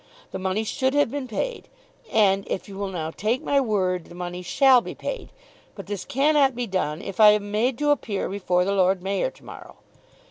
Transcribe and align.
The 0.31 0.39
money 0.39 0.63
should 0.63 0.95
have 0.95 1.11
been 1.11 1.27
paid, 1.27 1.67
and, 2.11 2.43
if 2.47 2.67
you 2.67 2.75
will 2.75 2.87
now 2.87 3.11
take 3.11 3.43
my 3.43 3.61
word, 3.61 4.05
the 4.05 4.15
money 4.15 4.41
shall 4.41 4.81
be 4.81 4.95
paid. 4.95 5.29
But 5.75 5.85
this 5.85 6.05
cannot 6.05 6.55
be 6.55 6.65
done 6.65 7.03
if 7.03 7.19
I 7.19 7.29
am 7.33 7.51
made 7.51 7.77
to 7.77 7.91
appear 7.91 8.27
before 8.27 8.65
the 8.65 8.73
Lord 8.73 9.03
Mayor 9.03 9.29
to 9.29 9.45
morrow. 9.45 9.75